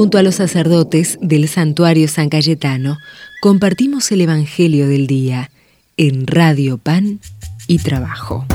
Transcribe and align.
Junto 0.00 0.16
a 0.16 0.22
los 0.22 0.36
sacerdotes 0.36 1.18
del 1.20 1.46
santuario 1.46 2.08
San 2.08 2.30
Cayetano, 2.30 2.96
compartimos 3.42 4.10
el 4.12 4.22
Evangelio 4.22 4.88
del 4.88 5.06
Día 5.06 5.50
en 5.98 6.26
Radio 6.26 6.78
Pan 6.78 7.20
y 7.66 7.80
Trabajo. 7.80 8.46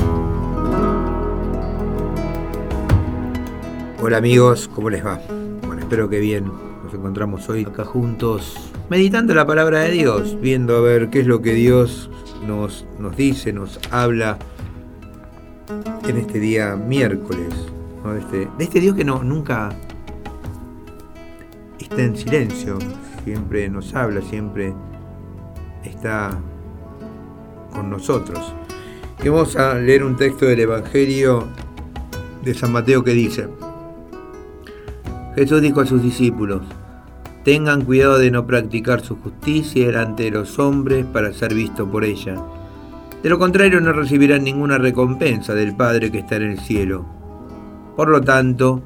Hola 4.02 4.16
amigos, 4.16 4.68
¿cómo 4.74 4.90
les 4.90 5.06
va? 5.06 5.20
Bueno, 5.64 5.82
espero 5.82 6.10
que 6.10 6.18
bien. 6.18 6.50
Nos 6.82 6.92
encontramos 6.92 7.48
hoy 7.48 7.64
acá 7.64 7.84
juntos, 7.84 8.56
meditando 8.90 9.32
la 9.32 9.46
palabra 9.46 9.82
de 9.82 9.92
Dios, 9.92 10.36
viendo 10.40 10.76
a 10.76 10.80
ver 10.80 11.10
qué 11.10 11.20
es 11.20 11.28
lo 11.28 11.42
que 11.42 11.54
Dios 11.54 12.10
nos, 12.44 12.86
nos 12.98 13.16
dice, 13.16 13.52
nos 13.52 13.78
habla 13.92 14.36
en 16.08 16.16
este 16.16 16.40
día 16.40 16.74
miércoles. 16.74 17.54
De, 18.04 18.18
este, 18.18 18.48
de 18.58 18.64
este 18.64 18.80
Dios 18.80 18.96
que 18.96 19.04
no, 19.04 19.22
nunca 19.22 19.76
en 21.96 22.16
silencio, 22.16 22.78
siempre 23.24 23.68
nos 23.68 23.94
habla, 23.94 24.20
siempre 24.22 24.74
está 25.84 26.38
con 27.72 27.90
nosotros. 27.90 28.54
Y 29.24 29.28
vamos 29.28 29.56
a 29.56 29.74
leer 29.74 30.04
un 30.04 30.16
texto 30.16 30.46
del 30.46 30.60
Evangelio 30.60 31.46
de 32.44 32.54
San 32.54 32.72
Mateo 32.72 33.02
que 33.02 33.12
dice, 33.12 33.48
Jesús 35.34 35.62
dijo 35.62 35.80
a 35.80 35.86
sus 35.86 36.02
discípulos, 36.02 36.62
tengan 37.44 37.84
cuidado 37.84 38.18
de 38.18 38.30
no 38.30 38.46
practicar 38.46 39.02
su 39.02 39.16
justicia 39.16 39.86
delante 39.86 40.24
de 40.24 40.30
los 40.32 40.58
hombres 40.58 41.06
para 41.06 41.32
ser 41.32 41.54
visto 41.54 41.90
por 41.90 42.04
ella. 42.04 42.36
De 43.22 43.30
lo 43.30 43.38
contrario 43.38 43.80
no 43.80 43.92
recibirán 43.92 44.44
ninguna 44.44 44.78
recompensa 44.78 45.54
del 45.54 45.74
Padre 45.74 46.10
que 46.12 46.18
está 46.18 46.36
en 46.36 46.42
el 46.42 46.60
cielo. 46.60 47.06
Por 47.96 48.08
lo 48.08 48.20
tanto, 48.20 48.82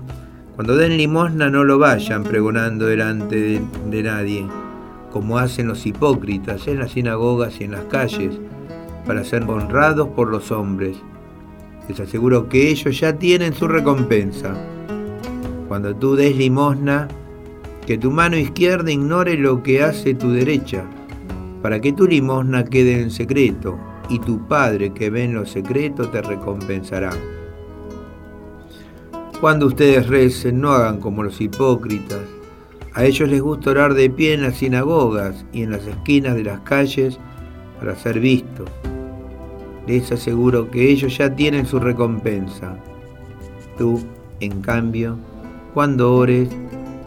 cuando 0.60 0.76
den 0.76 0.98
limosna 0.98 1.48
no 1.48 1.64
lo 1.64 1.78
vayan 1.78 2.22
pregonando 2.22 2.84
delante 2.84 3.62
de, 3.86 4.02
nadie, 4.02 4.46
como 5.10 5.38
hacen 5.38 5.68
los 5.68 5.86
hipócritas 5.86 6.68
en 6.68 6.80
las 6.80 6.90
sinagogas 6.90 7.58
y 7.58 7.64
en 7.64 7.70
las 7.70 7.84
calles, 7.84 8.38
para 9.06 9.24
ser 9.24 9.44
honrados 9.44 10.08
por 10.08 10.28
los 10.28 10.52
hombres. 10.52 10.98
Les 11.88 11.98
aseguro 11.98 12.50
que 12.50 12.68
ellos 12.68 13.00
ya 13.00 13.16
tienen 13.16 13.54
su 13.54 13.68
recompensa. 13.68 14.54
Cuando 15.66 15.96
tú 15.96 16.14
des 16.14 16.36
limosna, 16.36 17.08
que 17.86 17.96
tu 17.96 18.10
mano 18.10 18.36
izquierda 18.36 18.92
ignore 18.92 19.38
lo 19.38 19.62
que 19.62 19.82
hace 19.82 20.12
tu 20.12 20.30
derecha, 20.30 20.84
para 21.62 21.80
que 21.80 21.94
tu 21.94 22.06
limosna 22.06 22.66
quede 22.66 23.00
en 23.00 23.10
secreto, 23.10 23.78
y 24.10 24.18
tu 24.18 24.46
Padre 24.46 24.92
que 24.92 25.08
ve 25.08 25.24
en 25.24 25.32
lo 25.32 25.46
secreto 25.46 26.10
te 26.10 26.20
recompensará. 26.20 27.12
Cuando 29.40 29.68
ustedes 29.68 30.06
recen, 30.06 30.60
no 30.60 30.72
hagan 30.72 31.00
como 31.00 31.22
los 31.22 31.40
hipócritas. 31.40 32.20
A 32.92 33.06
ellos 33.06 33.26
les 33.26 33.40
gusta 33.40 33.70
orar 33.70 33.94
de 33.94 34.10
pie 34.10 34.34
en 34.34 34.42
las 34.42 34.56
sinagogas 34.56 35.46
y 35.50 35.62
en 35.62 35.70
las 35.70 35.86
esquinas 35.86 36.34
de 36.34 36.44
las 36.44 36.60
calles 36.60 37.18
para 37.78 37.96
ser 37.96 38.20
vistos. 38.20 38.68
Les 39.86 40.12
aseguro 40.12 40.70
que 40.70 40.90
ellos 40.90 41.16
ya 41.16 41.34
tienen 41.34 41.64
su 41.64 41.80
recompensa. 41.80 42.76
Tú, 43.78 44.02
en 44.40 44.60
cambio, 44.60 45.16
cuando 45.72 46.14
ores, 46.14 46.50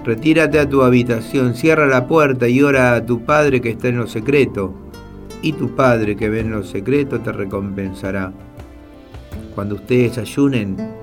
retírate 0.03 0.57
a 0.57 0.67
tu 0.67 0.81
habitación, 0.81 1.53
cierra 1.53 1.85
la 1.85 2.07
puerta 2.07 2.47
y 2.47 2.63
ora 2.63 2.95
a 2.95 3.05
tu 3.05 3.23
Padre 3.23 3.61
que 3.61 3.69
está 3.69 3.89
en 3.89 3.97
lo 3.97 4.07
secreto, 4.07 4.73
y 5.43 5.53
tu 5.53 5.75
Padre 5.75 6.15
que 6.15 6.29
ve 6.29 6.39
en 6.39 6.49
lo 6.49 6.63
secreto 6.63 7.19
te 7.19 7.31
recompensará. 7.31 8.33
Cuando 9.53 9.75
ustedes 9.75 10.17
ayunen, 10.17 11.02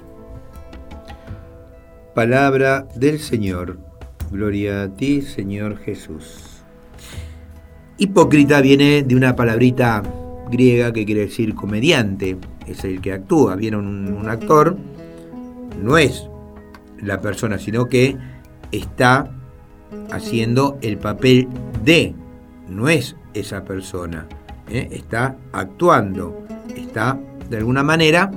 Palabra 2.13 2.89
del 2.93 3.19
Señor. 3.19 3.79
Gloria 4.31 4.83
a 4.83 4.89
ti, 4.89 5.21
Señor 5.21 5.77
Jesús. 5.77 6.61
Hipócrita 7.97 8.59
viene 8.59 9.03
de 9.03 9.15
una 9.15 9.33
palabrita 9.33 10.03
griega 10.49 10.91
que 10.91 11.05
quiere 11.05 11.21
decir 11.21 11.55
comediante. 11.55 12.35
Es 12.67 12.83
el 12.83 12.99
que 12.99 13.13
actúa. 13.13 13.55
Vieron 13.55 13.87
un, 14.13 14.29
actor, 14.29 14.75
no 15.81 15.97
es 15.97 16.27
la 17.01 17.21
persona, 17.21 17.57
sino 17.57 17.87
que 17.87 18.17
está 18.73 19.31
haciendo 20.11 20.77
el 20.81 20.97
papel 20.97 21.47
de, 21.85 22.13
no 22.67 22.89
es 22.89 23.15
esa 23.33 23.63
persona. 23.63 24.27
¿eh? 24.69 24.89
Está 24.91 25.37
actuando, 25.53 26.43
está 26.75 27.17
de 27.49 27.55
alguna 27.55 27.83
manera 27.83 28.29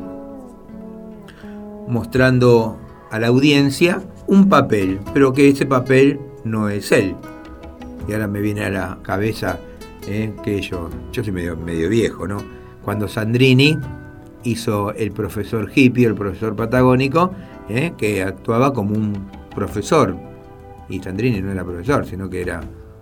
mostrando 1.88 2.78
a 3.10 3.18
la 3.18 3.28
audiencia 3.28 4.02
un 4.26 4.48
papel, 4.48 5.00
pero 5.12 5.32
que 5.32 5.48
ese 5.48 5.66
papel 5.66 6.18
no 6.44 6.68
es 6.68 6.92
él. 6.92 7.14
Y 8.08 8.12
ahora 8.12 8.26
me 8.26 8.40
viene 8.40 8.64
a 8.64 8.70
la 8.70 8.98
cabeza 9.02 9.58
eh, 10.06 10.32
que 10.42 10.60
yo, 10.60 10.90
yo 11.12 11.24
soy 11.24 11.32
medio, 11.32 11.56
medio 11.56 11.88
viejo, 11.88 12.26
¿no? 12.26 12.38
Cuando 12.84 13.08
Sandrini 13.08 13.78
hizo 14.44 14.92
el 14.92 15.10
profesor 15.12 15.70
hippie, 15.74 16.06
el 16.06 16.14
profesor 16.14 16.54
patagónico, 16.54 17.32
eh, 17.68 17.94
que 17.96 18.22
actuaba 18.22 18.72
como 18.72 18.94
un 18.94 19.26
profesor. 19.54 20.16
Y 20.88 21.00
Sandrini 21.02 21.40
no 21.40 21.50
era 21.50 21.64
profesor, 21.64 22.06
sino 22.06 22.28
que 22.28 22.42
era 22.42 22.60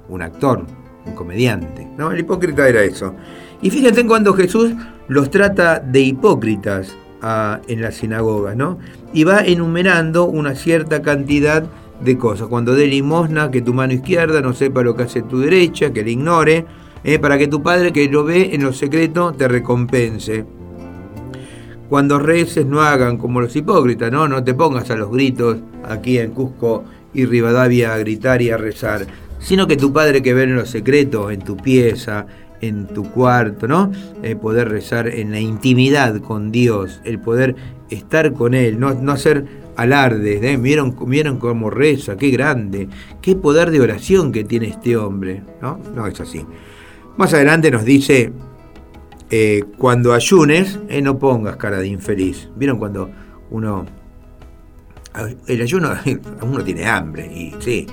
un 0.08 0.22
actor, 0.22 0.64
un 1.04 1.14
comediante. 1.14 1.88
¿no? 1.98 2.12
El 2.12 2.20
hipócrita 2.20 2.68
era 2.68 2.82
eso. 2.82 3.14
Y 3.60 3.70
fíjense 3.70 4.06
cuando 4.06 4.34
Jesús 4.34 4.72
los 5.08 5.30
trata 5.30 5.80
de 5.80 6.00
hipócritas 6.00 6.96
en 7.22 7.80
la 7.80 7.92
sinagoga, 7.92 8.54
¿no? 8.54 8.78
Y 9.12 9.24
va 9.24 9.40
enumerando 9.40 10.24
una 10.24 10.54
cierta 10.54 11.02
cantidad 11.02 11.64
de 12.00 12.18
cosas. 12.18 12.48
Cuando 12.48 12.74
dé 12.74 12.86
limosna, 12.86 13.50
que 13.50 13.62
tu 13.62 13.72
mano 13.74 13.92
izquierda 13.92 14.40
no 14.40 14.54
sepa 14.54 14.82
lo 14.82 14.96
que 14.96 15.04
hace 15.04 15.22
tu 15.22 15.38
derecha, 15.38 15.92
que 15.92 16.02
le 16.02 16.12
ignore, 16.12 16.66
¿eh? 17.04 17.18
para 17.18 17.38
que 17.38 17.46
tu 17.46 17.62
padre 17.62 17.92
que 17.92 18.08
lo 18.08 18.24
ve 18.24 18.54
en 18.54 18.64
lo 18.64 18.72
secreto 18.72 19.32
te 19.32 19.46
recompense. 19.46 20.44
Cuando 21.88 22.18
reces 22.18 22.66
no 22.66 22.80
hagan 22.80 23.18
como 23.18 23.40
los 23.40 23.54
hipócritas, 23.54 24.10
¿no? 24.10 24.26
No 24.26 24.42
te 24.42 24.54
pongas 24.54 24.90
a 24.90 24.96
los 24.96 25.10
gritos 25.10 25.58
aquí 25.84 26.18
en 26.18 26.30
Cusco 26.30 26.84
y 27.12 27.26
Rivadavia 27.26 27.92
a 27.92 27.98
gritar 27.98 28.40
y 28.40 28.50
a 28.50 28.56
rezar, 28.56 29.06
sino 29.38 29.66
que 29.66 29.76
tu 29.76 29.92
padre 29.92 30.22
que 30.22 30.32
ve 30.32 30.44
en 30.44 30.56
lo 30.56 30.64
secreto, 30.64 31.30
en 31.30 31.42
tu 31.42 31.56
pieza, 31.56 32.26
en 32.62 32.86
tu 32.86 33.02
cuarto, 33.02 33.68
¿no? 33.68 33.92
El 34.22 34.38
poder 34.38 34.70
rezar 34.70 35.08
en 35.08 35.32
la 35.32 35.40
intimidad 35.40 36.20
con 36.20 36.50
Dios, 36.50 37.00
el 37.04 37.18
poder 37.18 37.56
estar 37.90 38.32
con 38.32 38.54
Él, 38.54 38.80
no, 38.80 38.94
no 38.94 39.12
hacer 39.12 39.44
alardes, 39.76 40.42
¿eh? 40.42 40.56
¿Vieron, 40.56 40.96
¿Vieron 41.06 41.38
cómo 41.38 41.68
reza? 41.68 42.16
¡Qué 42.16 42.30
grande! 42.30 42.88
¡Qué 43.20 43.36
poder 43.36 43.70
de 43.70 43.80
oración 43.80 44.32
que 44.32 44.44
tiene 44.44 44.68
este 44.68 44.96
hombre! 44.96 45.42
¿No? 45.60 45.78
No 45.94 46.06
es 46.06 46.18
así. 46.20 46.46
Más 47.16 47.34
adelante 47.34 47.70
nos 47.70 47.84
dice, 47.84 48.32
eh, 49.30 49.64
cuando 49.76 50.14
ayunes, 50.14 50.78
eh, 50.88 51.02
no 51.02 51.18
pongas 51.18 51.56
cara 51.56 51.78
de 51.78 51.88
infeliz. 51.88 52.48
¿Vieron 52.56 52.78
cuando 52.78 53.10
uno... 53.50 53.84
El 55.46 55.60
ayuno, 55.60 55.90
uno 56.42 56.64
tiene 56.64 56.86
hambre, 56.86 57.26
y 57.26 57.54
sí, 57.58 57.86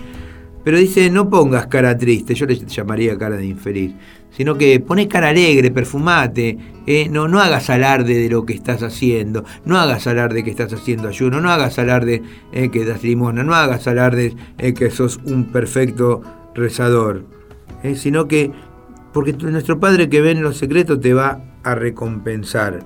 pero 0.64 0.78
dice, 0.78 1.10
no 1.10 1.30
pongas 1.30 1.68
cara 1.68 1.98
triste, 1.98 2.36
yo 2.36 2.46
le 2.46 2.56
llamaría 2.56 3.18
cara 3.18 3.38
de 3.38 3.46
infeliz, 3.46 3.94
sino 4.40 4.58
que 4.58 4.80
pones 4.80 5.08
cara 5.08 5.28
alegre, 5.28 5.70
perfumate, 5.70 6.58
eh, 6.88 7.10
no, 7.10 7.28
no 7.28 7.42
hagas 7.42 7.70
alarde 7.70 8.18
de 8.18 8.30
lo 8.30 8.46
que 8.46 8.54
estás 8.54 8.82
haciendo, 8.84 9.44
no 9.66 9.78
hagas 9.78 10.08
alarde 10.08 10.46
que 10.46 10.50
estás 10.50 10.72
haciendo 10.72 11.10
ayuno, 11.10 11.42
no 11.42 11.52
hagas 11.52 11.78
alarde 11.78 12.24
eh, 12.54 12.70
que 12.72 12.86
das 12.86 13.04
limosna, 13.04 13.44
no 13.44 13.54
hagas 13.54 13.86
alarde 13.86 14.34
eh, 14.58 14.74
que 14.74 14.92
sos 14.92 15.20
un 15.26 15.52
perfecto 15.52 16.22
rezador, 16.56 17.26
sino 17.96 18.30
que 18.30 18.50
porque 19.12 19.34
nuestro 19.34 19.78
Padre 19.78 20.08
que 20.08 20.22
ve 20.22 20.32
en 20.32 20.42
los 20.42 20.56
secretos 20.56 21.02
te 21.02 21.14
va 21.14 21.42
a 21.62 21.76
recompensar. 21.76 22.80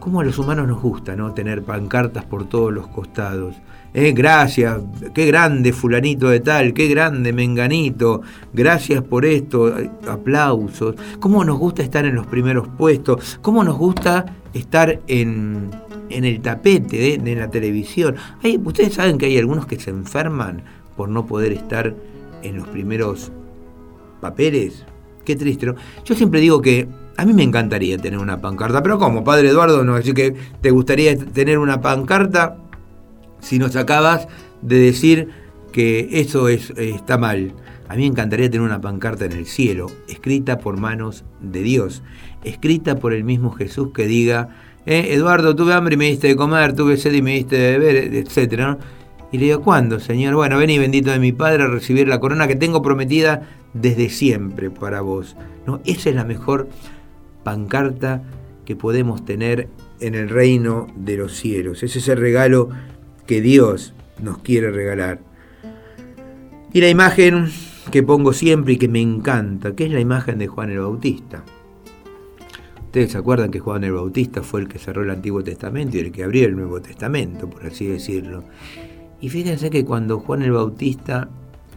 Como 0.00 0.20
a 0.20 0.24
los 0.24 0.38
humanos 0.38 0.68
nos 0.68 0.82
gusta 0.82 1.16
¿no? 1.16 1.32
tener 1.32 1.62
pancartas 1.62 2.26
por 2.26 2.46
todos 2.46 2.74
los 2.74 2.88
costados. 2.88 3.56
Eh, 3.94 4.12
gracias, 4.12 4.80
qué 5.14 5.24
grande 5.24 5.72
fulanito 5.72 6.28
de 6.28 6.40
tal, 6.40 6.74
qué 6.74 6.88
grande 6.88 7.32
menganito, 7.32 8.20
gracias 8.52 9.02
por 9.02 9.24
esto, 9.24 9.74
aplausos. 10.06 10.94
¿Cómo 11.20 11.42
nos 11.42 11.58
gusta 11.58 11.82
estar 11.82 12.04
en 12.04 12.14
los 12.14 12.26
primeros 12.26 12.68
puestos? 12.68 13.38
¿Cómo 13.40 13.64
nos 13.64 13.78
gusta 13.78 14.26
estar 14.52 15.00
en, 15.06 15.70
el 16.10 16.40
tapete 16.42 17.18
de, 17.18 17.34
la 17.34 17.48
televisión? 17.48 18.16
Ustedes 18.62 18.92
saben 18.92 19.16
que 19.16 19.26
hay 19.26 19.38
algunos 19.38 19.64
que 19.64 19.80
se 19.80 19.88
enferman 19.88 20.62
por 20.94 21.08
no 21.08 21.26
poder 21.26 21.52
estar 21.52 21.94
en 22.42 22.56
los 22.58 22.68
primeros 22.68 23.32
papeles. 24.20 24.84
Qué 25.24 25.34
triste, 25.34 25.64
¿no? 25.64 25.76
Yo 26.04 26.14
siempre 26.14 26.40
digo 26.40 26.60
que 26.60 26.86
a 27.16 27.24
mí 27.24 27.32
me 27.32 27.42
encantaría 27.42 27.96
tener 27.96 28.18
una 28.18 28.40
pancarta, 28.40 28.82
pero 28.82 28.98
¿cómo, 28.98 29.24
padre 29.24 29.48
Eduardo? 29.48 29.82
No, 29.82 29.96
decir 29.96 30.14
que 30.14 30.34
te 30.60 30.70
gustaría 30.70 31.16
tener 31.16 31.58
una 31.58 31.80
pancarta 31.80 32.58
si 33.40 33.58
nos 33.58 33.76
acabas 33.76 34.28
de 34.62 34.78
decir 34.78 35.28
que 35.72 36.08
eso 36.12 36.48
es, 36.48 36.70
está 36.76 37.18
mal. 37.18 37.52
A 37.88 37.94
mí 37.94 38.02
me 38.02 38.08
encantaría 38.08 38.50
tener 38.50 38.66
una 38.66 38.80
pancarta 38.80 39.24
en 39.24 39.32
el 39.32 39.46
cielo, 39.46 39.86
escrita 40.08 40.58
por 40.58 40.78
manos 40.78 41.24
de 41.40 41.62
Dios, 41.62 42.02
escrita 42.44 42.96
por 42.96 43.12
el 43.12 43.24
mismo 43.24 43.50
Jesús 43.52 43.90
que 43.94 44.06
diga, 44.06 44.50
eh, 44.84 45.14
Eduardo, 45.14 45.54
tuve 45.56 45.74
hambre 45.74 45.94
y 45.94 45.98
me 45.98 46.06
diste 46.06 46.28
de 46.28 46.36
comer, 46.36 46.74
tuve 46.74 46.96
sed 46.96 47.12
y 47.12 47.22
me 47.22 47.34
diste 47.34 47.56
de 47.56 47.78
beber, 47.78 48.14
etc. 48.14 48.78
Y 49.32 49.38
le 49.38 49.44
digo, 49.46 49.60
¿cuándo, 49.60 50.00
Señor? 50.00 50.34
Bueno, 50.34 50.58
ven 50.58 50.70
y 50.70 50.78
bendito 50.78 51.10
de 51.10 51.18
mi 51.18 51.32
Padre 51.32 51.64
a 51.64 51.66
recibir 51.66 52.08
la 52.08 52.20
corona 52.20 52.46
que 52.46 52.56
tengo 52.56 52.82
prometida 52.82 53.42
desde 53.74 54.08
siempre 54.08 54.70
para 54.70 55.00
vos. 55.00 55.36
¿No? 55.66 55.80
Esa 55.84 56.10
es 56.10 56.14
la 56.14 56.24
mejor 56.24 56.68
pancarta 57.44 58.22
que 58.64 58.76
podemos 58.76 59.24
tener 59.24 59.68
en 60.00 60.14
el 60.14 60.28
reino 60.28 60.86
de 60.96 61.16
los 61.16 61.34
cielos. 61.34 61.82
Ese 61.82 61.98
es 61.98 62.08
el 62.08 62.18
regalo 62.18 62.70
que 63.28 63.42
Dios 63.42 63.92
nos 64.20 64.38
quiere 64.38 64.72
regalar. 64.72 65.20
Y 66.72 66.80
la 66.80 66.88
imagen 66.88 67.48
que 67.92 68.02
pongo 68.02 68.32
siempre 68.32 68.72
y 68.72 68.76
que 68.78 68.88
me 68.88 69.02
encanta, 69.02 69.76
que 69.76 69.84
es 69.84 69.92
la 69.92 70.00
imagen 70.00 70.38
de 70.38 70.48
Juan 70.48 70.70
el 70.70 70.80
Bautista. 70.80 71.44
Ustedes 72.86 73.12
se 73.12 73.18
acuerdan 73.18 73.50
que 73.50 73.60
Juan 73.60 73.84
el 73.84 73.92
Bautista 73.92 74.42
fue 74.42 74.62
el 74.62 74.68
que 74.68 74.78
cerró 74.78 75.02
el 75.02 75.10
Antiguo 75.10 75.44
Testamento 75.44 75.98
y 75.98 76.00
el 76.00 76.10
que 76.10 76.24
abrió 76.24 76.46
el 76.46 76.56
Nuevo 76.56 76.80
Testamento, 76.80 77.48
por 77.48 77.66
así 77.66 77.86
decirlo. 77.86 78.44
Y 79.20 79.28
fíjense 79.28 79.68
que 79.68 79.84
cuando 79.84 80.20
Juan 80.20 80.40
el 80.40 80.52
Bautista 80.52 81.28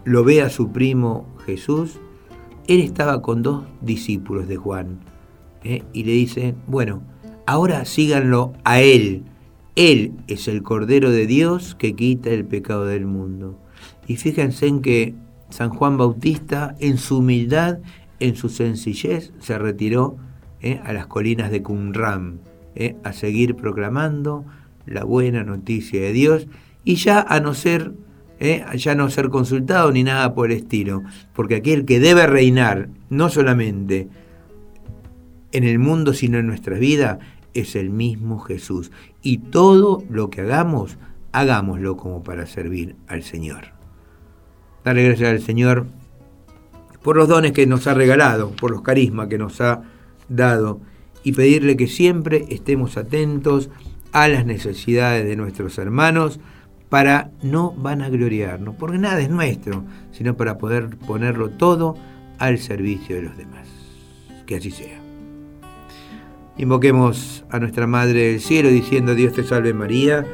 lo 0.05 0.23
ve 0.23 0.41
a 0.41 0.49
su 0.49 0.71
primo 0.71 1.35
Jesús, 1.45 1.99
él 2.67 2.79
estaba 2.79 3.21
con 3.21 3.41
dos 3.41 3.65
discípulos 3.81 4.47
de 4.47 4.55
Juan 4.55 4.99
¿eh? 5.65 5.83
y 5.91 6.05
le 6.05 6.13
dice, 6.13 6.55
bueno, 6.65 7.01
ahora 7.45 7.83
síganlo 7.83 8.53
a 8.63 8.79
él. 8.79 9.25
Él 9.75 10.13
es 10.27 10.47
el 10.47 10.63
Cordero 10.63 11.11
de 11.11 11.27
Dios 11.27 11.75
que 11.75 11.95
quita 11.95 12.29
el 12.29 12.45
pecado 12.45 12.85
del 12.85 13.05
mundo. 13.05 13.59
Y 14.07 14.17
fíjense 14.17 14.67
en 14.67 14.81
que 14.81 15.15
San 15.49 15.69
Juan 15.69 15.97
Bautista, 15.97 16.75
en 16.79 16.97
su 16.97 17.19
humildad, 17.19 17.79
en 18.19 18.35
su 18.35 18.49
sencillez, 18.49 19.33
se 19.39 19.57
retiró 19.57 20.17
¿eh? 20.61 20.79
a 20.83 20.93
las 20.93 21.07
colinas 21.07 21.51
de 21.51 21.63
Qumran 21.63 22.39
¿eh? 22.75 22.95
a 23.03 23.13
seguir 23.13 23.55
proclamando 23.55 24.45
la 24.85 25.03
buena 25.03 25.43
noticia 25.43 26.01
de 26.01 26.13
Dios 26.13 26.47
y 26.83 26.95
ya 26.95 27.21
a 27.21 27.39
no 27.39 27.53
ser 27.53 27.93
¿eh? 28.39 28.65
ya 28.75 28.95
no 28.95 29.09
ser 29.09 29.29
consultado 29.29 29.91
ni 29.91 30.03
nada 30.03 30.33
por 30.33 30.51
el 30.51 30.57
estilo, 30.57 31.03
porque 31.33 31.55
aquel 31.55 31.85
que 31.85 31.99
debe 31.99 32.27
reinar 32.27 32.89
no 33.09 33.29
solamente 33.29 34.09
en 35.51 35.63
el 35.63 35.79
mundo 35.79 36.13
sino 36.13 36.39
en 36.39 36.47
nuestra 36.47 36.77
vida 36.77 37.19
es 37.53 37.75
el 37.75 37.89
mismo 37.89 38.39
Jesús 38.39 38.91
y 39.21 39.37
todo 39.37 40.03
lo 40.09 40.29
que 40.29 40.41
hagamos 40.41 40.97
hagámoslo 41.31 41.97
como 41.97 42.23
para 42.23 42.45
servir 42.45 42.95
al 43.07 43.23
Señor. 43.23 43.65
Darle 44.83 45.03
gracias 45.03 45.29
al 45.29 45.41
Señor 45.41 45.85
por 47.01 47.15
los 47.15 47.27
dones 47.27 47.51
que 47.51 47.67
nos 47.67 47.87
ha 47.87 47.93
regalado, 47.93 48.51
por 48.51 48.71
los 48.71 48.81
carismas 48.81 49.27
que 49.27 49.37
nos 49.37 49.61
ha 49.61 49.83
dado 50.29 50.81
y 51.23 51.33
pedirle 51.33 51.77
que 51.77 51.87
siempre 51.87 52.45
estemos 52.49 52.97
atentos 52.97 53.69
a 54.11 54.27
las 54.27 54.45
necesidades 54.45 55.25
de 55.25 55.35
nuestros 55.35 55.77
hermanos, 55.77 56.39
para 56.91 57.31
no 57.41 57.71
vanagloriarnos, 57.71 58.75
porque 58.75 58.97
nada 58.97 59.21
es 59.21 59.29
nuestro, 59.29 59.85
sino 60.11 60.35
para 60.35 60.57
poder 60.57 60.97
ponerlo 60.97 61.49
todo 61.49 61.95
al 62.37 62.57
servicio 62.57 63.15
de 63.15 63.21
los 63.21 63.37
demás. 63.37 63.65
Que 64.45 64.57
así 64.57 64.71
sea. 64.71 65.10
Invoquemos 66.57 67.43
a 67.49 67.59
nuestra 67.59 67.87
Madre 67.87 68.31
del 68.31 68.41
Cielo 68.41 68.69
diciendo, 68.69 69.15
Dios 69.15 69.33
te 69.33 69.43
salve 69.43 69.73
María, 69.73 70.25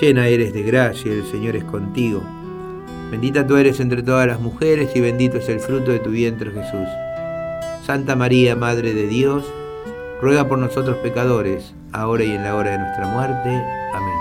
llena 0.00 0.26
eres 0.26 0.52
de 0.52 0.62
gracia, 0.62 1.12
el 1.12 1.24
Señor 1.24 1.56
es 1.56 1.64
contigo. 1.64 2.22
Bendita 3.10 3.46
tú 3.46 3.56
eres 3.56 3.78
entre 3.78 4.02
todas 4.02 4.26
las 4.26 4.40
mujeres 4.40 4.90
y 4.94 5.00
bendito 5.00 5.38
es 5.38 5.48
el 5.48 5.60
fruto 5.60 5.92
de 5.92 6.00
tu 6.00 6.10
vientre 6.10 6.50
Jesús. 6.50 6.88
Santa 7.84 8.16
María, 8.16 8.56
Madre 8.56 8.92
de 8.92 9.06
Dios, 9.06 9.44
ruega 10.20 10.48
por 10.48 10.58
nosotros 10.58 10.96
pecadores, 10.98 11.74
ahora 11.92 12.24
y 12.24 12.32
en 12.32 12.42
la 12.42 12.56
hora 12.56 12.72
de 12.72 12.78
nuestra 12.78 13.06
muerte. 13.06 13.62
Amén. 13.94 14.14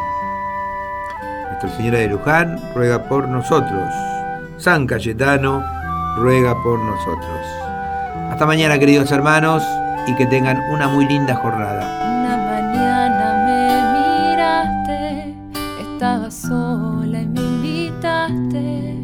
Nuestra 1.50 1.76
Señora 1.76 2.00
de 2.00 2.10
Luján 2.10 2.60
ruega 2.76 3.10
por 3.10 3.28
nosotros. 3.28 3.90
San 4.58 4.86
Cayetano 4.86 5.64
ruega 6.18 6.62
por 6.62 6.80
nosotros. 6.80 7.40
Hasta 8.30 8.46
mañana, 8.46 8.78
queridos 8.78 9.12
hermanos, 9.12 9.64
y 10.08 10.14
que 10.16 10.26
tengan 10.26 10.60
una 10.72 10.88
muy 10.88 11.06
linda 11.08 11.36
jornada. 11.36 11.84
Una 12.20 12.38
mañana 12.38 13.44
me 13.48 13.68
miraste, 13.96 15.36
estaba 15.82 16.30
sola 16.32 17.22
y 17.22 17.26
me 17.26 17.42
invitaste 17.42 19.04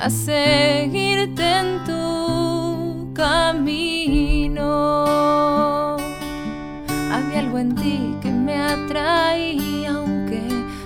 a 0.00 0.10
seguirte 0.10 1.42
en 1.42 1.84
tu 1.84 3.12
camino. 3.14 4.62
Había 7.12 7.38
algo 7.40 7.58
en 7.58 7.74
ti 7.74 8.16
que 8.20 8.30
me 8.30 8.60
atraía, 8.60 9.90
aunque 9.90 10.42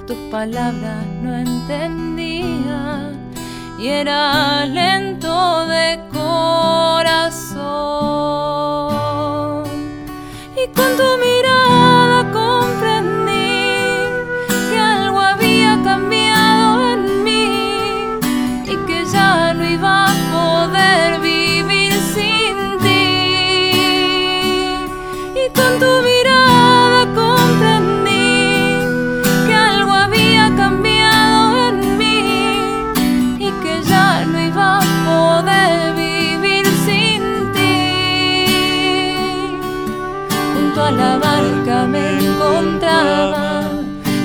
tus 0.06 0.17
palabras 0.31 1.05
no 1.23 1.35
entendía 1.35 3.11
y 3.81 3.88
era 3.88 4.67
lento 4.67 5.67
de 5.67 5.99
corazón. 6.12 7.61
Con 10.80 10.96
tu 10.96 11.18
mirada 11.18 11.50
Junto 40.80 40.94
a 40.94 40.96
la 40.96 41.18
barca 41.18 41.87
me 41.87 42.18
encontraba 42.25 43.64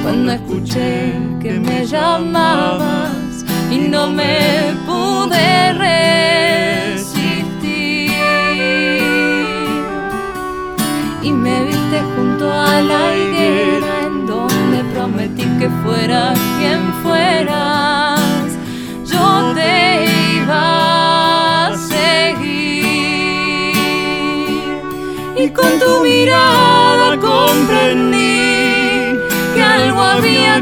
cuando 0.01 0.31
escuché 0.31 1.12
que 1.41 1.59
me 1.59 1.85
llamabas 1.85 3.43
y 3.69 3.89
no 3.89 4.07
me 4.07 4.74
pude 4.85 5.74
resistir. 6.93 7.33
Y 11.21 11.29
me 11.29 11.65
viste 11.65 12.01
junto 12.15 12.50
a 12.50 12.79
la 12.81 13.35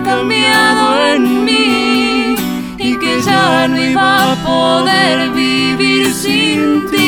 cambiado 0.03 1.13
en 1.13 1.45
mí 1.45 2.35
y 2.77 2.97
que 2.99 3.21
ya 3.21 3.67
no 3.67 3.77
iba 3.79 4.33
a 4.33 4.35
poder 4.43 5.31
vivir 5.31 6.13
sin 6.13 6.85
ti. 6.91 7.03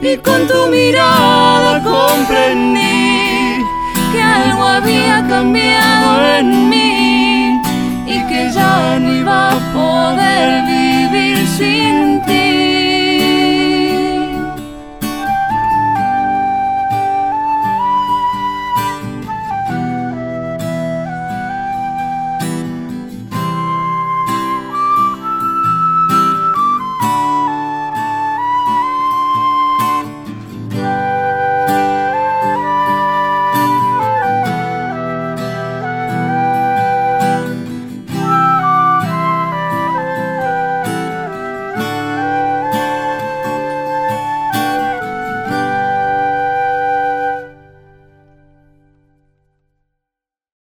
Y 0.00 0.16
con 0.18 0.46
tu 0.46 0.68
mirada 0.70 1.82
comprendí 1.82 3.64
que 4.12 4.22
algo 4.22 4.64
había 4.64 5.26
cambiado 5.28 6.38
en 6.38 6.68
mí 6.68 7.60
y 8.06 8.18
que 8.28 8.50
ya 8.52 8.98
no 9.00 9.12
iba 9.12 9.50
a 9.50 9.58
poder 9.72 10.62
vivir 10.74 11.38
sin 11.58 12.22
ti. 12.26 12.43